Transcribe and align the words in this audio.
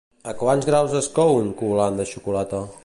A 0.29 0.31
quants 0.39 0.69
graus 0.69 0.95
es 1.01 1.11
cou 1.19 1.37
un 1.43 1.53
coulant 1.61 2.01
de 2.03 2.11
xocolata? 2.15 2.67